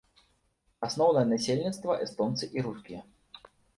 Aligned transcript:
Асноўнае 0.87 1.23
насельніцтва 1.33 1.99
эстонцы 2.07 2.43
і 2.59 2.65
рускія. 2.69 3.01